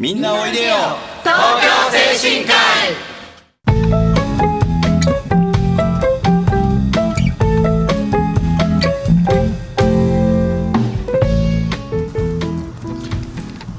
[0.00, 0.74] みんなおいでよ。
[1.24, 1.66] 東京
[2.20, 2.94] 精神科医。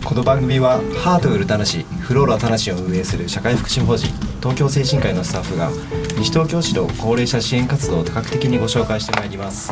[0.04, 5.72] この番組はハートウルタナシフローラタナシを運営する社会福祉法人東京精神科医のスタッフが
[6.18, 9.72] 西東京市の高齢者支援活動を多角的にご紹介してまいります。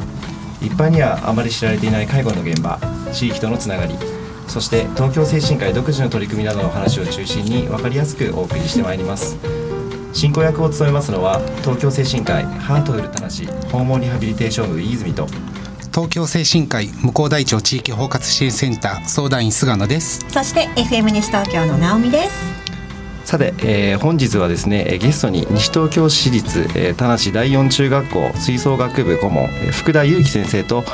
[0.62, 2.80] 一般にはあまり知られていない介護の現場
[3.12, 3.96] 地域とのつながり
[4.48, 9.38] そして東京精神科医独自の取り組みなどの話を中心に分かりやすくお送りしてまいります。
[10.14, 15.28] 進行役を務めますのは東京精神科医ハートウルタナシ訪問リハビリテーション部飯泉と
[15.94, 20.26] 東京精神科医向こう大町地域包括支援センター相談員菅野です。
[20.30, 22.67] そして FM 西東京の直美です
[23.28, 30.86] さて、えー本日はですねゲストに西東京市立、えー田無第四中学校吹奏楽部顧問、福田裕樹先生と、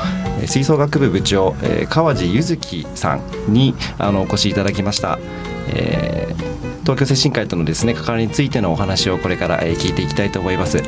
[0.44, 5.20] 吹奏楽部部長、えー川地柚月さんにあのお越しいただきました、
[5.68, 6.34] えー
[6.82, 10.82] 東京精神科医とのですね関わりについてのお話をこれから、えー聞いていきたいと思います。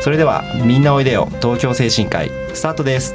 [0.00, 3.14] それではみんなおいでよ東京精神科医スタートです。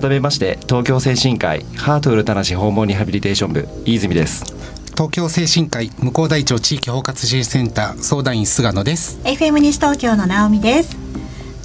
[0.00, 4.44] 改めまして東京精神科医ハートウルタナシ訪問リハビリテーション部飯泉です。
[4.92, 9.18] 東京精神科医向こう大町地域包括支援センター相談員菅野です。
[9.24, 10.96] FM 西東京の直美です。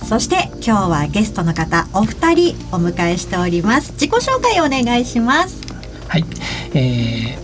[0.03, 3.91] そして今日はゲストの方お二人お迎えしております。
[3.93, 5.61] 自己紹介お願いします。
[6.07, 6.25] はい、
[6.73, 7.43] えー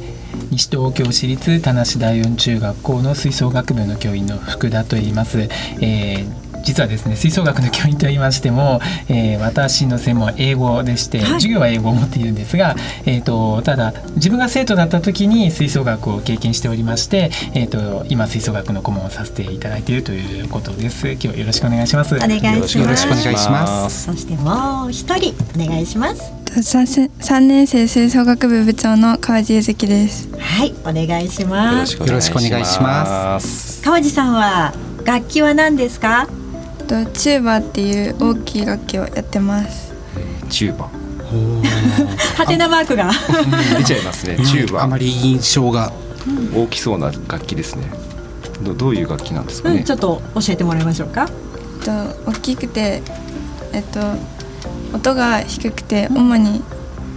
[0.52, 5.42] 西東京市立田無第四中学校の吹奏楽部の教員の福田と言います。
[5.82, 11.28] えー実はですね吹奏楽の教員と言いましても、えー私の専門は英語でして、はい。
[11.34, 21.08] 授業は英語を持っているんですが、えー、とただ自分が生徒だった時に吹奏楽を経験しておりまして、えー、と今吹奏楽の顧問をさせていただいているということです。
[21.12, 22.16] 今日はよろしくお願いします。
[22.16, 22.78] お願いします。
[22.78, 24.04] よろしくお願いします。
[24.06, 26.22] そしてもう一人お願いします。
[26.64, 30.28] 三三年生吹奏楽部部長の川地ゆずきです。
[30.38, 31.96] はいお願いします。
[31.96, 33.82] よろしくお願いします。
[33.84, 34.74] 川地さんは
[35.06, 36.28] 楽器は何ですか？
[36.90, 39.94] とチューバーっていう大きい楽器をやってます。
[40.50, 40.90] チューバ。
[42.36, 43.12] ハテナマークが。
[43.78, 44.82] 出ちゃいますねチューバ。
[44.84, 45.92] あまり印象が。
[46.54, 47.84] 大きそうな楽器ですね。
[48.62, 49.78] どどういう楽器なんですかね？
[49.78, 51.28] うんちょっと教えてもらいましょうか。
[51.86, 51.92] と
[52.32, 53.02] 大きくて
[53.72, 54.00] えっと
[54.94, 56.62] 音が低くて主に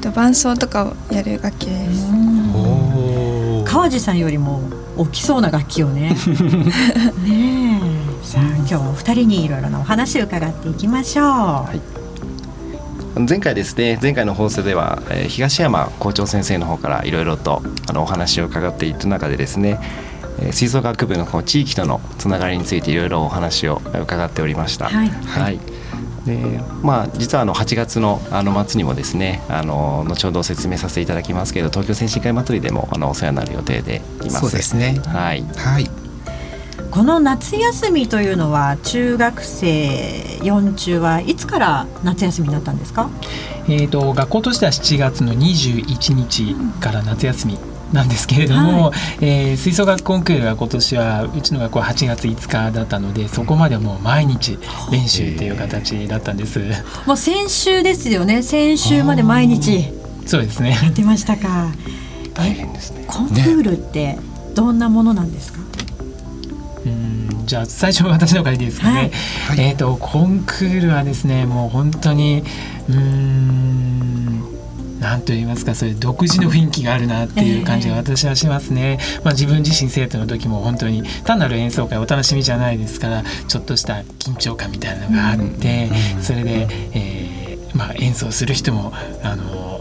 [0.01, 2.07] と伴奏とかをやる楽器です。
[3.65, 4.61] 川地さんよりも
[4.97, 6.15] 大きそうな楽器をね。
[7.25, 7.62] ねえ
[8.33, 11.27] さあ今日はお二人にいろいろなお話を伺っていきましょう、
[11.77, 13.29] い。
[13.29, 19.79] 前回ですね前回の放送では、えー東山校長先生の方からいろいろとあのお話を伺っていった中でですね、
[20.41, 24.87] えー吹奏楽部のこう地域とのつながりについていろいろお話を伺っておりました。
[24.87, 25.11] はい。
[25.11, 25.61] はい。
[26.25, 34.41] でまあ、実はあの8月のあの末にもですねあの後ほど説明させていただきますけど東京精神科医祭りでもあのお世話になる予定でいます。
[34.41, 35.03] そうですね。
[35.09, 36.02] はい、はい
[36.93, 43.09] この夏休みというのは中学生4中はいつから夏休みになったんですか？
[43.67, 47.59] えー、と学校としては7月の21日から夏休み
[47.95, 48.93] なんですけれども、
[49.23, 54.59] えー吹奏楽コンクールが今年はうちの学校は8月5日だったのでそこまでもう毎日
[54.91, 56.61] 練習っていう形だったんです。
[57.07, 58.43] もう先週ですよね。
[58.43, 59.87] 先週まで毎日
[60.27, 60.79] そうですね。
[60.83, 61.73] やってましたか。
[62.35, 63.05] 大変ですね。
[63.07, 64.19] コンクールって
[64.55, 65.61] どんなものなんですか、
[66.87, 67.47] うん。
[67.47, 69.11] じゃあ最初私のからいいですかね。
[69.47, 69.57] はい。
[69.59, 69.67] はい。
[69.69, 72.43] えっ、とコンクールはですねもう本当に
[72.89, 74.53] うーん
[75.01, 78.99] なんと言いますかそういう独自の雰囲気があるなっていう感じが私はしますね。
[79.25, 85.91] まあ自分自身生徒の時も本当に単なる演奏会お楽しみじゃないですからちょっとした緊張感みたいなのがあって、
[86.21, 87.43] それで、えー
[87.75, 88.93] まあ演奏する人も
[89.23, 89.72] あの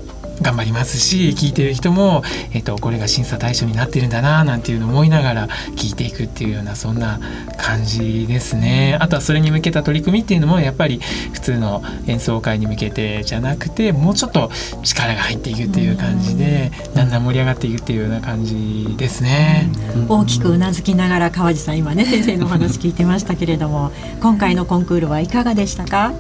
[0.42, 2.24] 頑張りますし聞いてる人も、
[2.54, 7.20] えっとこれが審査対象になってるんだななんていうのを思いながら聞いていくっていうようなそんな
[7.58, 8.98] 感じですね。
[9.00, 11.00] あとはそれに向けた取り組みっていうのもやっぱり
[11.34, 14.52] 普通の演奏会に向けてじゃなくてもうちょっと
[14.84, 19.70] 力が入っていくっていう感じでだんだん盛り上がっていくっていうような感じですね。
[20.08, 23.92] 大きくうなずきながら川地さん今ね 先生のお話聞いてましたけれども
[24.22, 26.14] 今回のコンクールはいかがでしたか？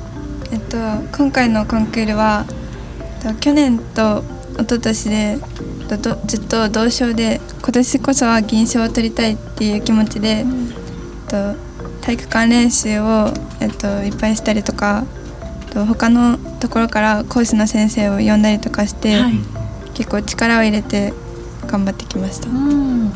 [0.51, 0.77] えっと
[1.17, 2.55] 今回のコンクールはと
[3.39, 4.23] 去年と
[4.53, 5.37] 一昨年で
[6.27, 10.45] ずっと同賞で今年こそは銀賞を取りたいっていう気持ちで、えっ
[11.29, 11.71] と
[12.01, 15.05] 体育館練習を、えっと、いっぱいしたりとか
[15.71, 19.33] と他のところから講師の先生を呼んだりとかして、はい
[19.93, 21.13] 結構力を入れて
[21.67, 22.49] 頑張ってきました。
[22.49, 23.11] うん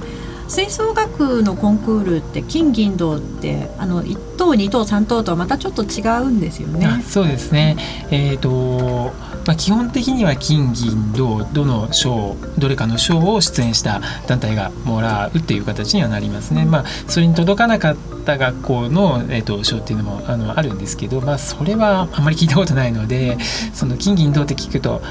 [0.48, 7.04] 吹奏楽のコンクールって金銀銅ってあの1等2等3等とはまたちょっと違うんですよね。
[7.08, 7.78] そうですね。
[8.12, 9.12] えっ、ー、と
[9.46, 16.66] まあ基本的には金銀銅どの賞どれかの賞を出演した団体がもらうっていう形にはなりますね。
[16.66, 17.96] まあそれに届かなかっ
[18.26, 23.38] た学校のえっ、ー、と賞っていうのもあのあるんですけど、まあそれはあんまり聞いたことないので、
[23.74, 25.02] その金銀銅って聞くと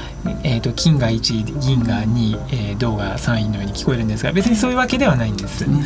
[0.43, 5.65] えっ、ー、と金が1位銀が2位、えー、銅が3位のように聞こえるんですが、別にそういうわけではないんです。
[5.65, 5.85] ね。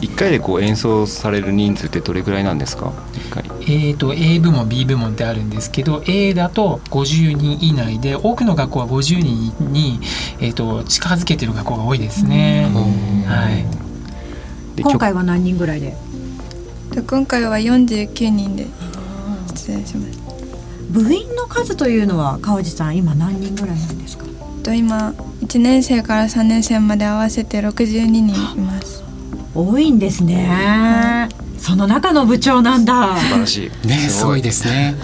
[0.00, 2.92] 1回でこう演奏される人数ってどれぐらいなんですか？
[3.16, 10.00] えーと、A 部門 B 部門ってあるんですけど A だと50人以内で多くの学校は50人に、
[10.40, 12.68] えーと、近づけてる学校が多いですね。
[13.26, 13.50] は
[14.76, 15.96] い、今回は何人ぐらいで？
[17.06, 18.66] 今回は49人で。
[19.54, 20.18] 出演します。
[20.90, 24.26] 部員の数というのは川地さん今何人ぐらいなんですか？
[24.62, 29.02] と今1年生から3年生まで合わせて62人います。
[29.54, 31.28] 多いんですね、
[31.64, 33.16] その中の部長なんだ。
[33.16, 33.86] 素晴らしい。
[33.88, 34.42] ねすごい。
[34.42, 34.94] ですね。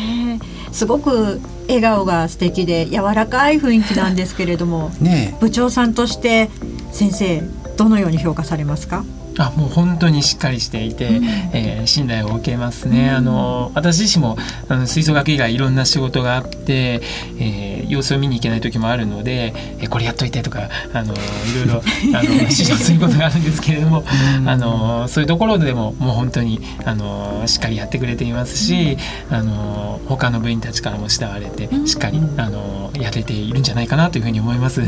[0.72, 6.48] すごく笑顔が素敵で柔らかい雰囲気なんですけれども、ね、部長さんとして
[6.90, 7.42] 先生
[7.76, 9.04] どのように評価されますか？
[9.38, 13.08] あもう本当にしっかりしていて、うん、えー、信頼を受けますね。
[13.10, 14.36] うん、あの私自身も
[14.68, 17.00] あの吹奏楽以外いろんな仕事があって、
[17.38, 21.16] えー、様子を見に行けない時もあるので、えー、これやっといてとかあのい
[21.56, 21.82] ろいろ
[22.18, 24.04] あの指導することがあるんですけれども、
[24.38, 28.98] うん、あのそういうところでももう本当にあのしっかりやってくれていますし、
[29.30, 34.82] あの他の部員たちからも慕われてしっかりあのやれているんじゃないかなというふうに思います。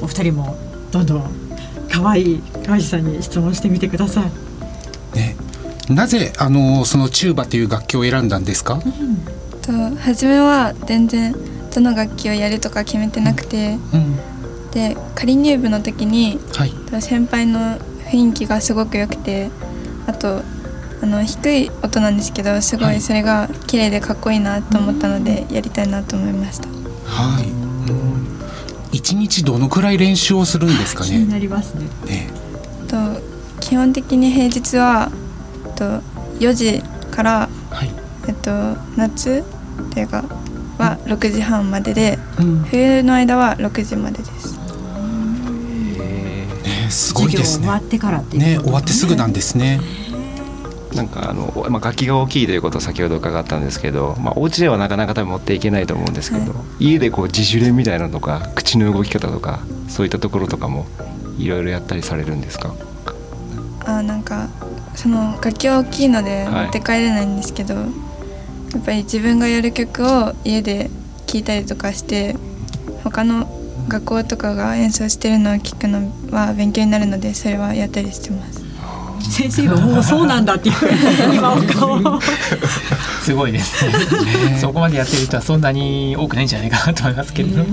[0.00, 0.56] お二人も
[0.90, 1.43] どんどん
[1.94, 5.16] 可愛い川地さんに質問してみてください。
[5.16, 5.36] ね、
[5.88, 8.74] なぜあのそのチューバという楽器を選んだんですか？
[8.74, 8.82] うん、
[9.62, 11.34] と初めは全然
[11.72, 17.78] どの楽器をやるとか決めてなくて、うん、で仮入部の時に、はい、先輩の
[18.10, 19.50] 雰囲気がすごく良くて、
[20.06, 20.42] あと
[21.02, 26.68] あの低い音なんですけどすごいそれが綺麗でかっこいいなと思ったのでやりたいなと思いました。
[27.06, 27.46] はい。
[28.94, 31.10] 一日どのくらい練習をするんですかね？
[31.10, 31.86] 気になりますね。
[32.06, 32.30] ね
[32.88, 32.96] と
[33.60, 35.10] 基本的に平日は
[35.74, 36.00] と
[36.38, 37.90] 4時から、はい、
[38.28, 38.50] えっと
[38.96, 39.44] 夏
[39.90, 40.24] っていうか
[40.78, 44.54] は6時半までで、うん、冬の間は6時までです。
[46.64, 47.66] ね、すごいですね。
[47.66, 49.80] 終わってからってね、終わってすぐなんですね。
[50.94, 60.86] なんかあの、まあ、楽器が大きいということを先ほど伺ったんですけど、まあ、お家ではなかなか多分持っていけないと思うんですけど、はい、家でこう自主練みたいなのとか口の動き方とかそういったところとかも
[61.38, 62.74] いろいろやったりされるんですか？
[63.86, 64.48] あなんか
[64.94, 67.90] その楽器は大きいので持って帰れないんですけど、はい、や
[68.78, 70.90] っぱり自分がやる曲を家で
[71.26, 72.36] 聴いたりとかして
[73.02, 73.46] 他の
[73.88, 78.63] 学校とかが演奏してるのを聞くのは勉強になるのでそれはやったりしてます。
[79.30, 80.74] 先生がもうそうなんだっていう
[81.34, 82.20] 今お顔
[83.22, 87.64] すごいですねそこまでやってる人はそんなに多くないんじゃないかなと思いますけれど。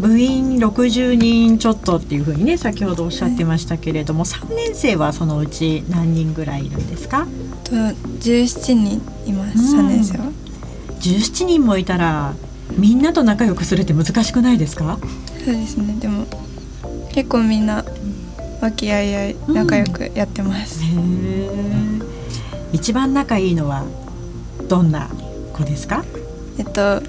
[0.00, 7.26] 部員60人ちょっとっていうふうにね先ほどおっしゃってましたけれども、3年生はそのうち何人ぐらいいるんですか？
[7.64, 10.26] と17人います、3年生は。
[11.00, 12.32] 17人もいたら
[12.76, 15.00] みんなと仲良くするって難しくないですか？
[15.44, 15.96] そうですね。
[15.98, 16.26] でも
[17.10, 17.84] 結構みんな
[18.60, 22.02] 和気あいあい仲良くやってます、うん、
[22.72, 23.84] 一番仲いいのは
[24.68, 25.08] どんな
[25.52, 26.04] 子ですか？
[26.58, 27.00] えっと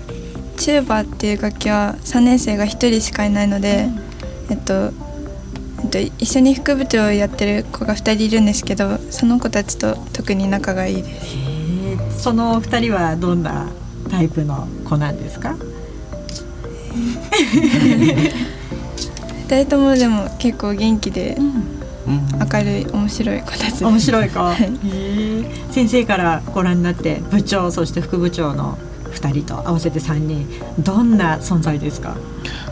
[0.58, 3.88] チューバっていう楽器は3年生が1人しかいないので、
[4.50, 4.91] えっと
[5.82, 11.38] えっと、一緒に副部長をやってる子が2人いるんですけどその子たちと特に仲がいいです。
[12.24, 13.70] その2人はどんな
[14.12, 15.56] タイプの子なんですか？
[19.50, 21.36] 二人ともでも結構元気で、
[22.06, 28.77] 明るい面白い子たち面白い子、はい、先生からご覧になって部長そして副部長の
[29.10, 32.15] 2人と合わせて3人どんな存在ですか？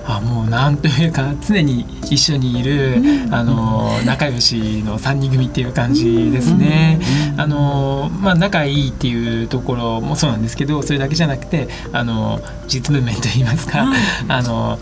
[0.09, 6.99] あもうなんというか常に一緒にいる、うん、あの仲良しの3人組っていう感じですね。
[7.33, 13.85] うん、あのまあ、仲いいっていうところもそうなんですけどそれだけじゃなくてあの実務面といいますか、
[14.29, 14.79] あの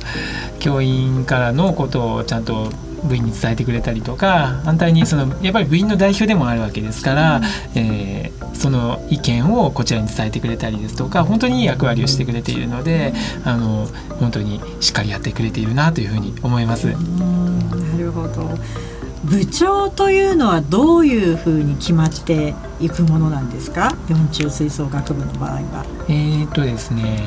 [0.59, 2.69] 教員からのことをちゃんと
[3.03, 7.41] 部員に伝えてくれたりとか反対にそのやっぱり部員の代表でもあるわけですから、
[7.75, 13.85] えー、その意見をこちらに伝えてくれたりですとか本当にいい役割をしてくれているのであの
[14.19, 16.87] 本当にしっかりやってくれているなというふうに思います。
[16.87, 16.95] な
[17.97, 18.49] るほど
[19.23, 23.95] 部長というのはどういうふうに決まっていくものなんですか？
[24.07, 25.85] 四中吹奏楽部の場合は。
[26.07, 27.23] えー、っとですね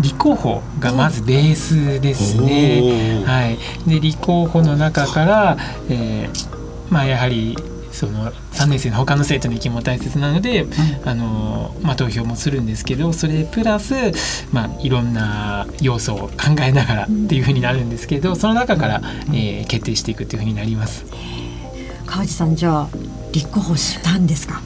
[0.00, 3.22] 立候補がまずベースですね。
[3.24, 5.56] はい、で立候補の中から、
[5.88, 7.56] えー、まあやはり
[7.92, 13.94] その3年生の他の生徒の意見も大切なので、うん、あのまあ、投票もするんですけどそれプラス、
[14.52, 21.04] まあ、いろんな要素を考えながらっていうふうになるんですけどその中から、えー、決定していくっていうふうになります。
[22.06, 22.88] 川地さんじゃあ
[23.32, 24.62] 立候補したんですか、はい、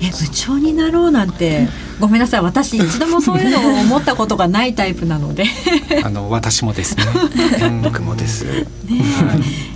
[0.00, 1.68] え部長になろうなんて。
[2.00, 2.42] ごめんなさい。
[2.42, 5.44] 私一度もそういうのを思ったことがないタイプなので。
[6.04, 7.04] あの私もですね。
[7.82, 8.66] 僕もです、ね、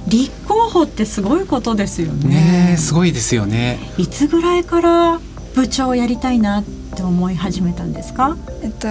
[0.06, 2.72] 立候補ってすごいことですよね。
[2.72, 3.80] ねすごいですよね。
[3.98, 5.20] いつぐらいから
[5.54, 6.64] 部長をやりたいなっ
[6.94, 8.36] て思い始めたんですか？
[8.62, 8.86] えっと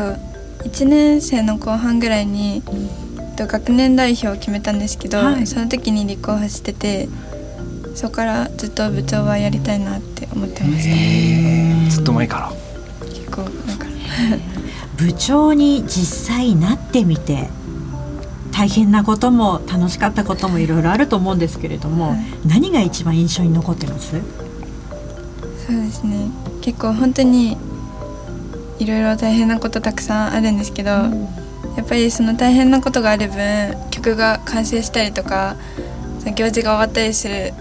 [0.67, 2.89] 1年生の後半ぐらいに、うん。
[3.37, 7.07] と学年代表を決めたんですけど、はい、その時に立候補してて
[7.95, 11.91] そこからずっと部長はやりたいなって思ってました。
[11.91, 12.51] ずっと前から。
[13.07, 13.85] 結構前か。
[13.85, 13.91] ら
[14.97, 17.49] 部長に実際なってみて
[18.51, 24.11] 大変なことも楽しかったこともいろいろあると思うんですけれども、はい、何が一番印象に残ってます？
[25.65, 26.29] そうですね。
[26.61, 27.57] 結構本当に
[28.79, 31.27] いろいろ大変なことたくさんあるんですけど、うん。
[31.77, 35.55] やっぱりその大変なことがある分曲が完成したりとか
[36.35, 37.53] 行事が終わったりする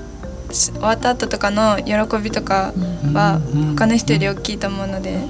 [0.51, 2.73] 終わった後とかの喜びとか
[3.13, 3.41] は
[3.77, 5.21] 他の人より大きいと思うので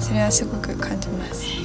[0.00, 1.64] それはすごく感じます。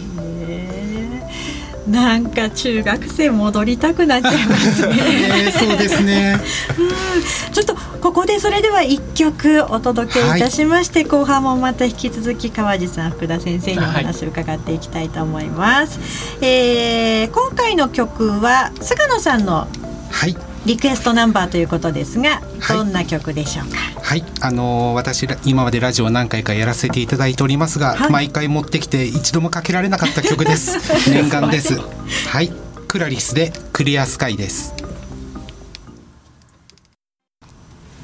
[1.89, 4.93] なんか中学生戻りたくなっちゃいますね。
[5.45, 6.39] ねそうですね。
[6.77, 15.97] うん、ちょっとここでそれでは一曲お届けいたしまして、はい、後半もまた引き続き川地さん福田先生にお話を伺っていきたいと思います。
[15.97, 19.67] はい、えー、今回の曲は菅野さんの
[20.11, 23.77] はいリクエストナンバーということですが、どんな曲でしょうか？
[24.01, 30.77] はい、あのー、私今までラジオ何回かやらせていただいておりますが、はい、毎回持ってきて一度もかけられなかった曲です。
[31.09, 31.79] 念願です。
[32.27, 32.51] はい、
[32.87, 34.73] クラリスでクリアスカイです。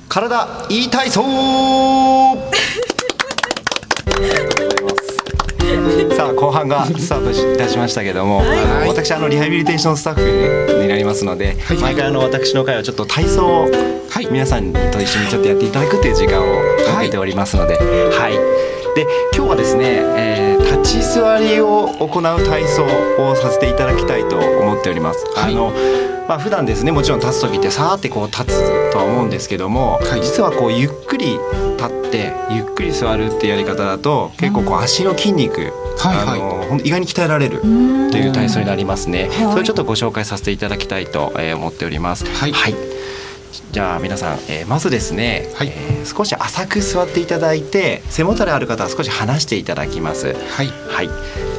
[0.07, 1.23] 体いい体操
[6.25, 13.67] さあ後半がスタートいたしましたけども、はい、あの私あのリハビリテーションスタッフになりますので、はい、毎回あの私の会はちょっと体操を
[14.31, 18.33] 皆さんと一緒にちょっとやっていただくという時間を設けておりますので、はい、はい、
[18.95, 19.05] で
[19.35, 19.83] 今日はですね、
[20.17, 22.85] えー、立ち座りを行う体操
[23.19, 25.23] をさせていただきたいと思っております。
[25.37, 25.71] あの
[26.27, 31.37] まあ普段ですねもちろん立つ時ってさーってこう立つとは思うんですけども、はい、実はこうゆっくり
[31.77, 35.61] 立ってゆっくり座るってやり方だと結構こう足の筋肉、
[35.97, 39.29] はいはい、あの意外に鍛えられるという体操になりますね。
[39.51, 42.25] それちょっとご紹介させていただきたいと思っております。
[42.25, 42.75] はい、はい。
[43.71, 50.33] じゃあ皆さん、えー、まずですね、はい、えー、少し浅く座っていただいて背もたれある方は少し離していただきます。
[50.33, 51.09] はい、はい、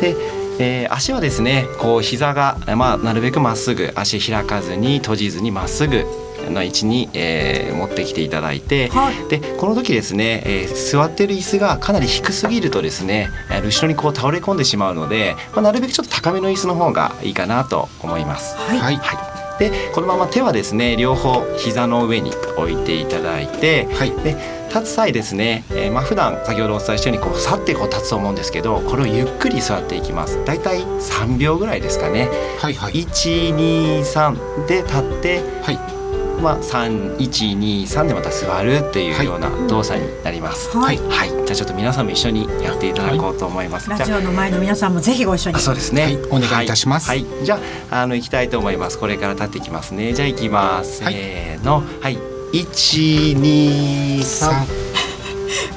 [0.01, 0.17] で
[0.59, 6.05] えー、足はですねこう膝が、まあ、なるべくまっすぐ足開かずに閉じずにまっすぐ
[6.51, 13.31] の位置に、えー、持ってきていただいて、はい、でこの時ですね、えー、座ってる椅子がかなり低すぎるとですね
[13.65, 18.57] 後ろにこう倒れ込んでしまうので、まあ、なるべくちょっと高めの椅子の方がいいかなと思います。
[18.57, 35.97] はい、はい、はい、でこのまま手はですね両方膝の上に置いていただいて、はい、で立つ際ですね、えー、まあ普段先ほどお伝えしたようにこう去ってこう立つと思うんですけどこれをゆっくり座っていきますだいたい3秒ぐらいですかね、はいはい、123で立って、はい
[36.43, 40.77] まあ、3123でまた座るっていうような動作になります。
[40.77, 43.89] はい、はい、じゃあちょっと皆さんも一緒にやっていただこうと思います。
[43.89, 45.59] ラジオの前の皆さんもぜひご一緒に。
[45.59, 47.09] そうですね、はい、お願いいたします。
[47.09, 47.59] はい、じゃ
[47.91, 48.99] ああの行きたいと思います。
[48.99, 50.13] これから立っていきますね。
[50.13, 51.03] じゃあ行きます。
[51.03, 52.36] はい、せーの、はい。
[52.59, 54.67] 一二三。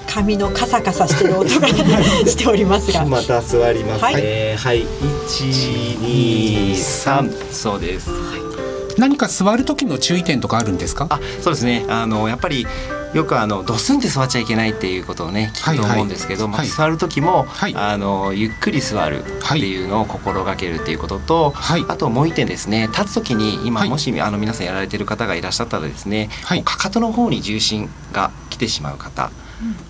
[0.08, 3.06] 髪のカサカサしてる音がしておりますが。
[3.06, 4.04] また座ります。
[4.06, 4.86] はい、えー、はい、
[5.28, 8.10] 一二三、そうです。
[8.98, 11.08] 何か座る時の注意点とかあるんですか？
[11.10, 11.86] あ、そうですね。
[11.90, 12.66] あのやっぱり
[13.14, 16.52] よくあのドスンって座っちゃいけないっていうことをね聞くと思うんですけど、はい。
[16.58, 26.30] はい、まあ、座る時も、はい、あのゆっくり座るっていうのを心がけるっていうことと、はい、あともう一点ですね立つ時に今もし、あの皆さんやられてる方がいらっしゃったらですね、
[26.64, 29.32] かかとの方に重心が来てしまう方。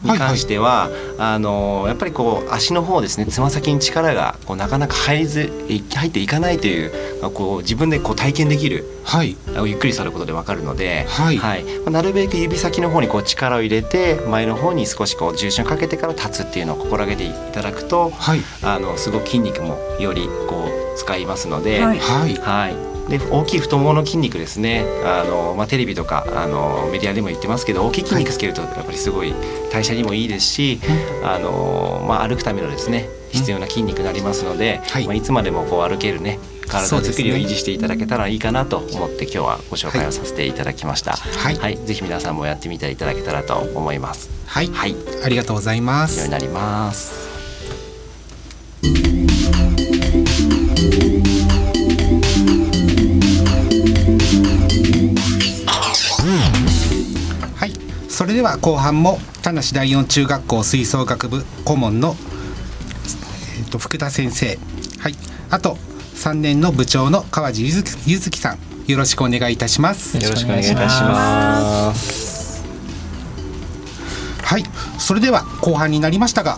[0.03, 6.91] に関しては、はいはい、あのやっぱりこう足の方ですねつま先に力がこうなかなか入りず入っていかないという
[7.33, 11.37] こう自分でこう体験できる、はい、ゆっくりさることでわかるので、はい。
[11.37, 11.63] はい。
[11.63, 24.85] まあ、なるべく指先の方にこう力を入れて前の方に少しこう重心をかけてから立つっていうのを心がけていただくと、はい、あのすごく筋肉もよりこう使いますので、はい、はいで大きい太ももの筋肉ですね。
[25.03, 29.33] あの、まあ、テレビとかあのメディアでも言ってますけど大きい筋肉つけるとやっぱりすごい
[29.71, 30.79] 代謝にもいいですし、
[31.23, 35.05] あのまあ、歩くためのですね必要な筋肉になりますので、はい。
[35.05, 41.13] まあ、いつまでもこう歩けるね体作りを維持していただけたらいいかなと思って今日はご紹介をさせていただきました。
[41.13, 41.77] はい。
[41.77, 44.29] ぜひ皆さんもやってみていただけたらと思います。
[44.45, 47.28] はい、はい、ありがとうございま以上にすなります。
[58.39, 62.15] では後半も田無第四中学校吹奏楽部顧問の、
[63.59, 64.57] えー、と福田先生。
[64.97, 65.15] はい。
[65.49, 65.75] あと
[66.15, 68.59] 3年の部長の川地ゆずきさん。
[68.89, 70.15] よろしくお願いいたします。
[70.15, 72.63] よろしくお願いいたします。
[74.41, 74.63] はい。
[74.97, 76.57] それでは後半になりましたが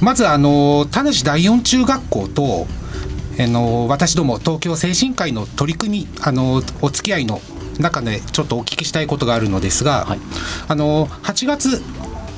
[0.00, 2.66] まずあの田無第四中学校と
[3.38, 7.42] あの私ども東京精神科医の取り組みあのお付き合いの
[7.78, 10.18] 中でちょっとお聞きしたいことがあるのですが、はい。
[10.68, 11.82] あの8月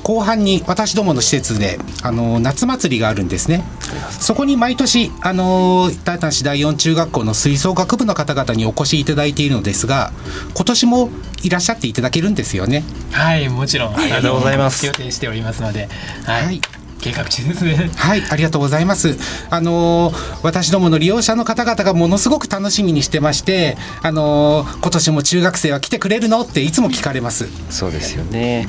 [0.03, 3.63] 後半に私どもの施設であの夏祭りがあるんですね。
[4.09, 10.11] そこに毎年あの田無第四中学校の吹奏楽部の方々にお越しいただいているのですが
[10.55, 11.09] 今年も
[11.43, 12.83] いらっしゃっていただけるんですよね。
[13.11, 13.95] はいもちろん。
[13.95, 14.85] ありがとうございます。
[14.85, 15.87] 予定しておりますので。
[16.25, 16.61] はい、はい
[17.01, 19.17] 計画中ですねはい、ありがとうございます。
[19.49, 26.41] あのー私どもの利用者の方々がものすごく楽しみにしてまして、あのー今年も中学生は来てくれるの？
[26.41, 27.47] っていつも聞かれます。
[27.69, 28.67] そうですよね。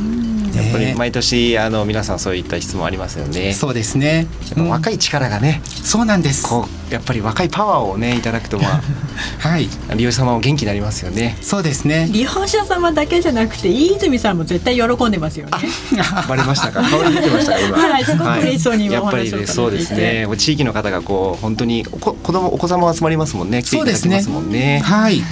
[0.54, 3.52] やっぱり毎年あの皆さんそういった質問ありますよね。
[3.52, 4.26] そうですね。
[4.56, 6.46] 若い力がね、そうなんです。
[6.48, 8.82] こうやっぱり若いパワーをねいただくとま
[9.38, 11.36] はい、あ利用者様も元気になりますよね。
[11.40, 12.08] そうですね。
[12.12, 15.52] 利用者様だけじゃなくて飯泉さんも絶対喜んでますよね。
[16.28, 16.82] バレましたか？
[16.82, 17.58] 顔に出てましたか？
[17.60, 17.78] 今。
[17.92, 20.26] はいすごく嬉しそうに今やっぱりねそうですね。
[20.36, 23.62] 地域の方がこう本当におこ子供お子様も集まりますもんね。
[23.62, 24.80] 来ていただきますもんね。
[24.84, 25.22] はい、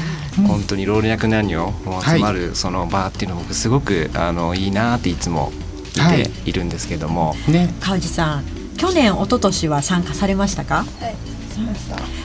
[0.47, 5.53] 本当に老若男女も集まるその場っていうのは僕すごくあのいいなっていつも
[5.97, 6.23] 見はい。
[6.25, 7.35] ているんですけども。
[7.49, 8.45] ね、川地さん
[8.77, 10.85] 去年一昨年は参加されましたか？
[11.01, 11.15] はい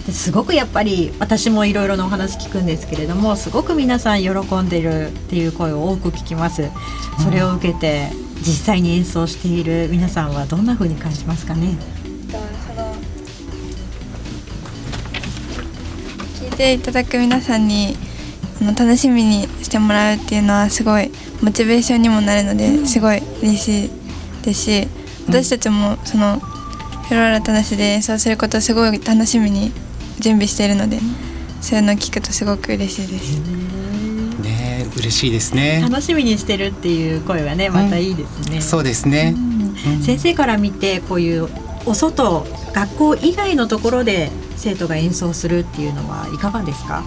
[0.06, 4.30] ですごくやっぱり私もいろいろなお話聞くんですけれどもすごく皆さん喜
[4.62, 6.70] んでるっていう声を多く聞きます。
[7.22, 11.75] それを受けて実際に演奏している皆さんはどんな風に感じますかね？
[16.55, 17.96] ていただく皆さんに
[18.61, 23.89] あの楽しみにしてもらうっていうのはすごいモチベーションにもなるのですごい嬉しい
[24.44, 24.87] ですし
[25.27, 29.72] 私たちもそのフローラ楽しで演奏することをすごい楽しみに
[30.20, 31.00] 準備しているので
[31.61, 33.39] そういうのを聞くとすごく嬉しいです。
[34.41, 35.81] ね、嬉しいですね。
[35.81, 39.33] 楽しみにしてるっていう声はねまたいいですね、そうですね。
[39.35, 40.01] うん。
[40.03, 41.50] 先生から見てこういう
[41.85, 47.03] お外学校以外のところで生徒が演奏するっていうのはいかがですか？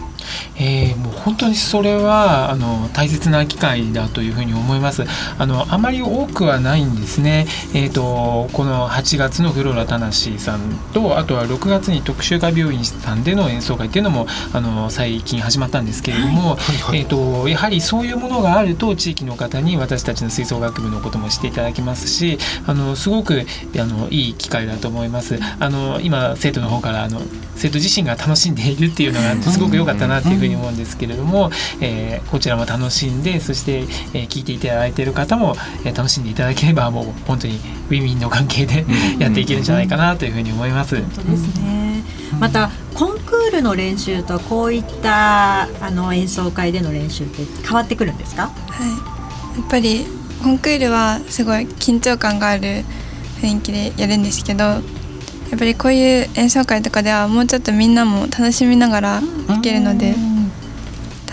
[0.57, 5.05] えー、もう本当にそれはあの大切な機会だというふうに思います。
[5.39, 7.47] あのあまり多くはないんですね。
[7.75, 10.61] えっ、とこの8月のフローラタナシさん
[10.93, 25.39] とあとは6月に特集科病院さんでの演奏会っていうのもあの最近始まったんですけれども、はいえっ、とやはりそういうものがあると地域の方に私たちの吹奏楽部のこともしていただきますし、あのすごくあのいい機会だと思います。
[25.61, 27.21] あの今生徒の方からあの
[27.57, 38.85] 生徒自身が楽しんでいるっていうのがすごく良かったなっていうふうに思うんですけれども、えーこちらも楽しんでそして、えー聞いていただいている方も、えー楽しんでいただければもう本当にウィンウィンの関係で
[39.19, 40.97] やっていけるんじゃないかなというふうに思います。
[40.97, 42.03] 本当ですね、
[42.39, 48.51] またコンクールの練習とこういったあの演奏会での練習って変わってくるんですか？
[48.69, 48.87] は
[49.57, 50.05] い、やっぱり
[50.43, 52.85] コンクールはすごい緊張感がある
[53.41, 54.81] 雰囲気でやるんですけど
[55.51, 60.15] やっぱりこういう演奏会とかではもうちょっとみんなも楽しみながら弾けるので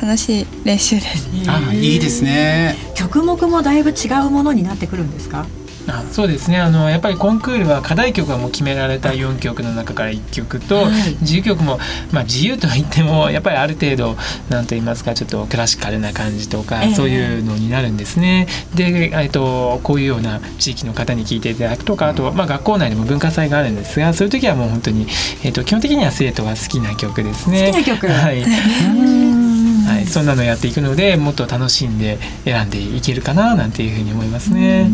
[0.01, 1.27] 楽しい練習です。
[1.47, 2.75] あ、いいですね。
[2.95, 5.45] 曲目もだいぶ違うものになってくるんですか？
[5.87, 6.59] あそうですね。
[6.59, 11.15] あのやっぱりコンクールは課題曲がもう決められた4曲の中から1曲と、はい。
[11.21, 11.79] 自由曲も、
[12.11, 14.15] まあ、自由とは言ってもやっぱりある程度
[14.49, 16.93] なんと言いますかちょっとクラシカルな感じとか、ええ。
[16.95, 18.47] そういうのになるんですね。
[18.73, 25.07] で、えっと、こういうような地域の方に聴いていただくとかあと、まあ、学校内でも文化祭があるんですがそういう時はもう本当に、
[25.43, 27.71] えっと、基本的には生徒が好きな曲ですね。
[27.71, 28.07] 好きな曲。
[28.07, 28.45] はい
[29.85, 34.89] はい、そんなのやっていくのでもっと楽しんで選んでいけるかななんていうふうに思いますね。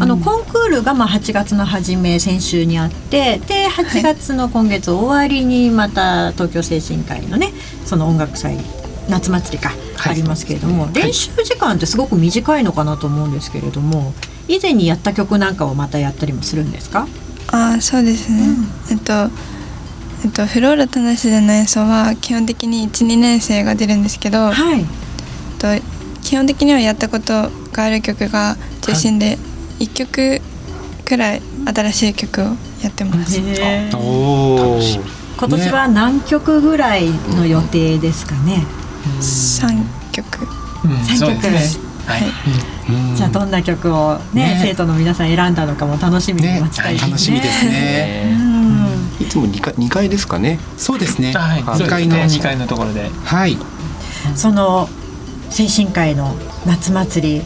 [0.00, 7.52] あのコンクールがまあ8月の初め先週にあってで8月の今月終わりにまた東京精神科医のね
[7.84, 8.56] その音楽祭
[9.08, 10.12] 夏祭りか、はい。
[10.12, 14.14] ありますけれども練習時間ってすごく短いのかなと思うんですけれども
[14.48, 17.06] 以前にやった曲なんかをまたやったりもするんですか？
[17.48, 18.44] あーそうですね、
[18.90, 19.12] えっと
[20.22, 24.80] えっとフローラ田無での演奏は基本的に12年生が出るんですけど、はい。
[24.80, 24.86] えっ
[25.58, 25.66] と
[26.22, 29.38] 基本的にはやったことがある曲が中心で
[29.78, 30.40] 1曲
[31.04, 32.44] くらい新しい曲を
[32.82, 33.40] やってます。
[33.40, 33.48] 今
[35.48, 38.62] 年は何曲ぐらいの予定ですかね？
[39.20, 40.46] 三曲。
[40.84, 41.04] うん。
[41.04, 41.40] 三曲。
[41.40, 41.84] ですね。
[42.06, 42.22] はい、
[42.90, 43.16] うん。
[43.16, 44.60] じゃあどんな曲をねね。
[44.62, 47.10] 生徒の皆さん選んだのかも楽しみにね待ちたいですね。
[47.10, 48.59] 楽しみですね。
[49.20, 50.58] うんいつも二階二階ですかね。
[50.76, 51.32] そうですね。
[51.32, 53.56] はい、階のですね2階のところではい。
[54.34, 54.88] その
[55.50, 56.34] 精神科医の
[56.66, 57.42] 夏祭り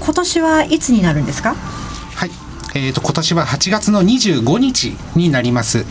[0.00, 1.54] 今年はいつになるんですか？
[1.54, 2.30] はい。
[2.74, 5.84] えっ、と今年は8月の25日になります。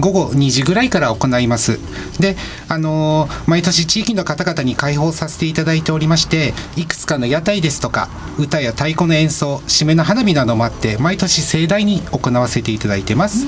[0.00, 1.78] 午後2時ぐらいから行います。
[2.18, 2.36] で、
[2.68, 13.46] あのー毎年地域の方々に開放させていただいておりまして、いくつかの屋台ですとか、歌や太鼓の演奏、締めの花火などもあって、毎年盛大に行わせていただいてます。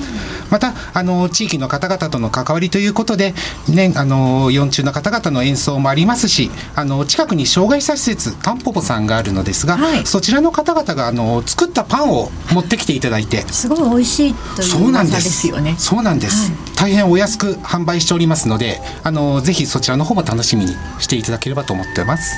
[0.49, 3.33] また、あのー地域の方々との関わりということで、
[3.67, 15.75] ね、あのー四中の方々の演奏もありますし、あのー近くに障害者施設、タンポポさんがあるのですが、はいそちらの方々があのー作ったパンを持ってきていただいて、すごい美味しいというそうなんですよね。
[15.77, 16.51] そうなんです、はい。
[16.77, 22.35] 大変お安く販売しておりますので、あのぜひそちらの方も楽しみにしていただければと思ってます。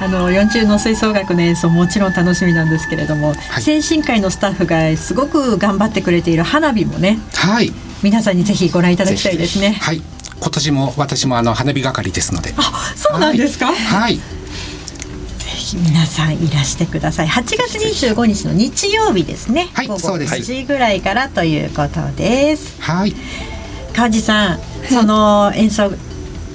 [0.00, 3.62] あの四中の吹奏楽の演奏もちろん楽しみなんですけれども、はい。
[3.62, 7.72] 精神科医のスタッフがすごく頑張ってくれている花火もねはい、
[8.02, 9.78] 皆さんにぜひご覧いただきたいですね。
[9.80, 10.02] はい、
[10.40, 13.72] 今年も私もあの花火係ですので、あそうなんですか？
[13.72, 14.22] はい、ぜ
[15.68, 17.26] ひ皆さんいらしてください。
[17.26, 19.68] 8月25日の日曜日ですね。
[19.74, 22.80] はい午後そうです9時ぐらいからということです。
[22.80, 23.14] はい、
[23.94, 25.90] 川地さん、その演奏、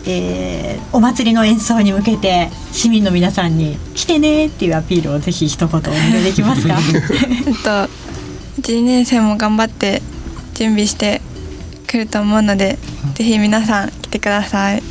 [0.06, 6.78] えーお祭りの演奏に向けて市民の皆さんに来てねっていうアピールをぜひ一言お願いできますか？
[7.48, 7.90] えっと
[8.60, 10.02] 一年生も頑張って
[10.54, 11.22] 準備して
[11.88, 12.78] くると思うので、
[13.16, 14.84] ぜひ皆さん来てください。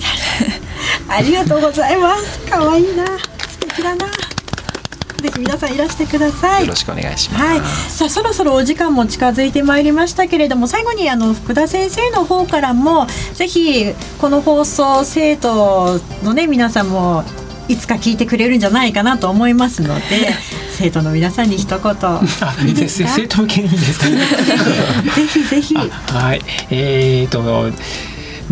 [1.09, 2.41] ありがとうございます。
[2.49, 3.29] 可愛いな、素
[3.73, 4.07] 敵だな。
[4.07, 6.63] ぜひ皆さんいらしてください。
[6.63, 7.45] よろしくお願いします。
[7.45, 17.23] はい、さあそろそろお時間も近づいてまいりましたけれども最後にあの福田先生の方からもぜひこの放送生徒のね皆さんも
[17.69, 20.35] いつか聞いてくれるんじゃないかなと思いますので
[20.75, 22.21] 生徒の皆さんに一言あ
[22.67, 24.17] いいですか生徒向けにですかね
[25.15, 27.71] ぜひぜひあはいえー、と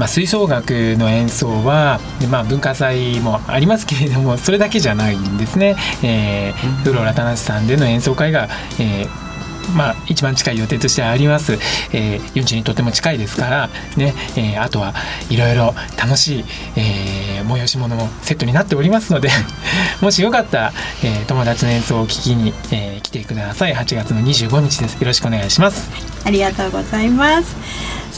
[0.00, 5.76] まあ、吹奏楽の演奏は、でまあ、文化祭もありますけれどもそれだけじゃないんですね。
[6.02, 8.48] えー、フローラ田無さんでの演奏会が、
[8.80, 9.30] えー
[9.76, 11.52] まあ、一番近い予定としてあります、
[11.92, 14.94] えー、40にとても近いですから、ねえーあとは
[15.28, 16.44] いろいろ楽しい、
[16.76, 19.28] えー催し物もセットになっておりますので
[20.00, 20.72] もしよかったら、
[21.04, 25.90] えー友達の演奏を聞きに、えー来てください8月の25日ですよろしくお願いします。
[26.24, 27.56] ありがとうございます。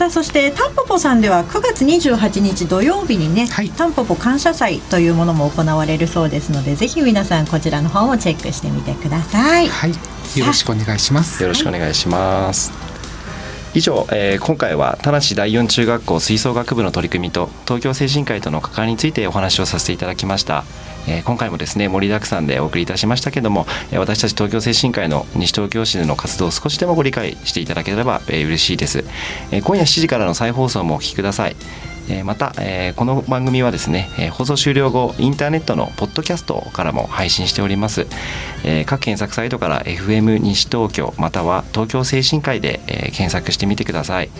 [0.02, 9.68] さあそしてタンポポさんでは9月28日土曜日にね、はいタンポポ感謝祭というものも行われるそうですのでぜひ皆さんこちらの方もチェックしてみてください。
[9.68, 11.40] はい、よろしくお願いします。
[11.40, 12.72] よろしくお願いします。
[13.74, 20.64] 以上、えー今回は田無第四中学校吹奏楽部の取り組みと東京精神科医との関わりについてお話をさせていただきました。
[21.06, 29.04] えー今回もですね盛りだくさんでお送りいたしましたけども、私たち東京精神科医の西東京市での活動を少しでもご理解していただければ、えー嬉しいです、
[29.50, 31.56] え今夜7時からの再放送もお聞きください。
[32.08, 38.06] えまた、えこの番組はですね、え放送終了後インターネットのポッドキャストからも配信しております、
[38.64, 44.30] え各検索サイトから FM 西東京または東京精神科医で、え検索してみてください、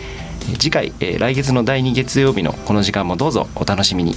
[0.59, 4.17] 次回、え来月の第2月曜日のこの時間もどうぞお楽しみに。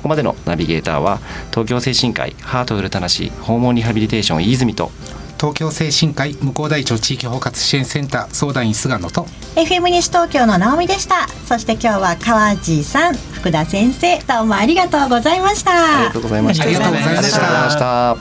[0.00, 1.18] ここまでのナビゲーターは
[1.50, 4.90] 東京精神科医ハートフルたなし訪問リハビリテーション飯泉と
[5.38, 11.28] 東京精神科医向こう大町地域包括支援センター相談員菅野と FM 西東京の直美でした。
[11.46, 15.72] そして今日は川地さん、福田先生、どうもありがとうございました。
[15.72, 18.16] ありがとうございましたありがとうございました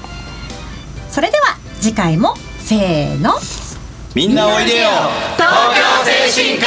[1.12, 3.36] それでは次回もせーの。
[4.16, 4.90] みんなおいでよ
[5.38, 6.60] 東京精神